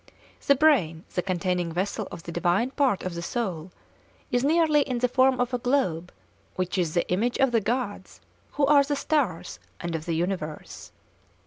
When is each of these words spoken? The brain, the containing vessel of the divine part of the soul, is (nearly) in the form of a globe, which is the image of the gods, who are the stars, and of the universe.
The 0.47 0.55
brain, 0.55 1.03
the 1.13 1.21
containing 1.21 1.71
vessel 1.73 2.07
of 2.11 2.23
the 2.23 2.31
divine 2.31 2.71
part 2.71 3.03
of 3.03 3.13
the 3.13 3.21
soul, 3.21 3.71
is 4.31 4.43
(nearly) 4.43 4.81
in 4.81 4.97
the 4.97 5.07
form 5.07 5.39
of 5.39 5.53
a 5.53 5.59
globe, 5.59 6.11
which 6.55 6.75
is 6.79 6.95
the 6.95 7.07
image 7.11 7.37
of 7.37 7.51
the 7.51 7.61
gods, 7.61 8.19
who 8.53 8.65
are 8.65 8.83
the 8.83 8.95
stars, 8.95 9.59
and 9.79 9.93
of 9.93 10.05
the 10.05 10.15
universe. 10.15 10.91